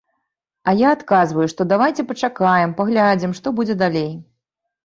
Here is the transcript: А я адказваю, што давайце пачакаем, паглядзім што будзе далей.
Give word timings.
А 0.71 0.73
я 0.79 0.93
адказваю, 0.97 1.45
што 1.53 1.67
давайце 1.73 2.05
пачакаем, 2.13 2.73
паглядзім 2.81 3.37
што 3.41 3.47
будзе 3.61 3.77
далей. 3.87 4.11